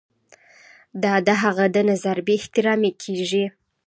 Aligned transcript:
دا 1.03 1.13
د 1.27 1.29
هغه 1.41 1.65
د 1.75 1.77
نظر 1.89 2.17
بې 2.25 2.33
احترامي 2.39 2.91
کیږي. 3.03 3.45